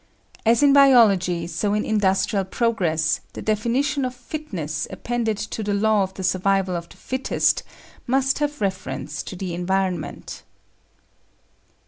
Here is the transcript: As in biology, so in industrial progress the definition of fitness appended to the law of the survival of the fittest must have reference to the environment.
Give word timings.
As 0.47 0.63
in 0.63 0.73
biology, 0.73 1.45
so 1.45 1.75
in 1.75 1.85
industrial 1.85 2.43
progress 2.43 3.21
the 3.33 3.41
definition 3.43 4.03
of 4.03 4.15
fitness 4.15 4.87
appended 4.89 5.37
to 5.37 5.61
the 5.61 5.75
law 5.75 6.01
of 6.01 6.15
the 6.15 6.23
survival 6.23 6.75
of 6.75 6.89
the 6.89 6.97
fittest 6.97 7.61
must 8.07 8.39
have 8.39 8.61
reference 8.61 9.21
to 9.21 9.35
the 9.35 9.53
environment. 9.53 10.41